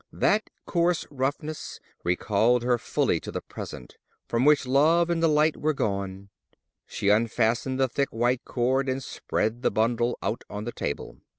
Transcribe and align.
That 0.11 0.49
coarse 0.65 1.05
roughness 1.11 1.79
recalled 2.03 2.63
her 2.63 2.79
fully 2.79 3.19
to 3.19 3.31
the 3.31 3.39
present, 3.39 3.97
from 4.27 4.45
which 4.45 4.65
love 4.65 5.11
and 5.11 5.21
delight 5.21 5.57
were 5.57 5.75
gone. 5.75 6.29
She 6.87 7.09
unfastened 7.09 7.79
the 7.79 7.87
thick 7.87 8.09
white 8.09 8.43
cord 8.43 8.89
and 8.89 9.03
spread 9.03 9.61
the 9.61 9.69
bundle 9.69 10.17
out 10.23 10.43
on 10.49 10.63
the 10.63 10.71
table. 10.71 11.17